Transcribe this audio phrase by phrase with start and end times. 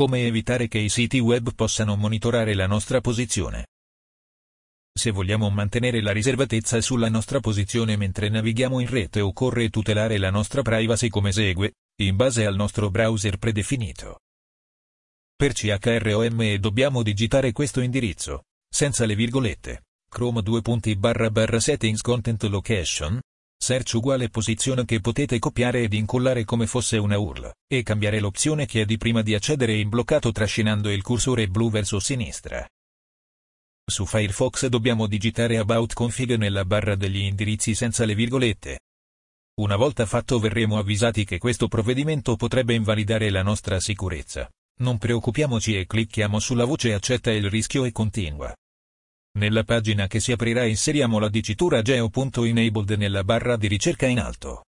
[0.00, 3.66] Come evitare che i siti web possano monitorare la nostra posizione.
[4.98, 10.30] Se vogliamo mantenere la riservatezza sulla nostra posizione mentre navighiamo in rete occorre tutelare la
[10.30, 14.20] nostra privacy come segue, in base al nostro browser predefinito.
[15.36, 20.62] Per CHROM dobbiamo digitare questo indirizzo, senza le virgolette, chrome 2
[20.96, 23.20] barra barra settings content location,
[23.62, 28.64] search uguale posizione che potete copiare ed incollare come fosse una URL, e cambiare l'opzione
[28.64, 32.66] che è di prima di accedere in bloccato trascinando il cursore blu verso sinistra.
[33.84, 38.80] Su Firefox dobbiamo digitare About Config nella barra degli indirizzi senza le virgolette.
[39.60, 44.48] Una volta fatto verremo avvisati che questo provvedimento potrebbe invalidare la nostra sicurezza.
[44.78, 48.54] Non preoccupiamoci e clicchiamo sulla voce accetta il rischio e continua.
[49.38, 54.64] Nella pagina che si aprirà inseriamo la dicitura geo.enabled nella barra di ricerca in alto.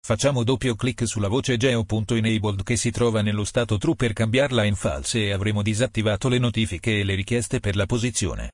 [0.00, 4.76] Facciamo doppio clic sulla voce geo.enabled che si trova nello stato true per cambiarla in
[4.76, 8.52] false e avremo disattivato le notifiche e le richieste per la posizione.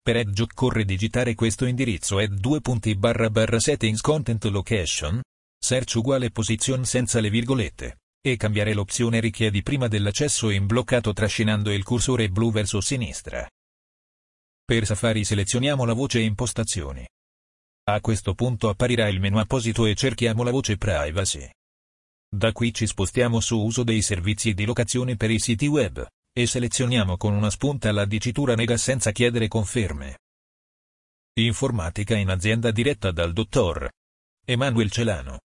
[0.00, 2.60] Per Edge occorre digitare questo indirizzo add 2
[2.96, 5.20] barra barra settings content location,
[5.58, 11.70] search uguale position senza le virgolette, e cambiare l'opzione richiedi prima dell'accesso in bloccato trascinando
[11.70, 13.46] il cursore blu verso sinistra.
[14.64, 17.06] Per Safari selezioniamo la voce Impostazioni.
[17.84, 21.50] A questo punto apparirà il menu apposito e cerchiamo la voce Privacy.
[22.28, 26.46] Da qui ci spostiamo su Uso dei servizi di locazione per i siti web, e
[26.46, 30.18] selezioniamo con una spunta la dicitura Nega senza chiedere conferme.
[31.34, 33.90] Informatica in azienda diretta dal dottor
[34.44, 35.40] Emanuel Celano.